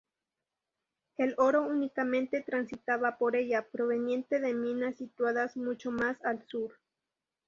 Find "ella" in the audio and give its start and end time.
3.35-3.67